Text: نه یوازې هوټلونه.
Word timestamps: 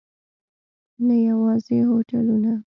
نه 1.05 1.15
یوازې 1.29 1.75
هوټلونه. 1.89 2.51